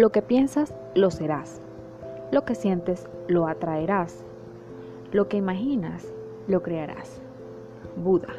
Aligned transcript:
Lo 0.00 0.12
que 0.12 0.22
piensas, 0.22 0.72
lo 0.94 1.10
serás. 1.10 1.60
Lo 2.32 2.46
que 2.46 2.54
sientes, 2.54 3.06
lo 3.28 3.46
atraerás. 3.46 4.24
Lo 5.12 5.28
que 5.28 5.36
imaginas, 5.36 6.10
lo 6.48 6.62
crearás. 6.62 7.20
Buda. 8.02 8.32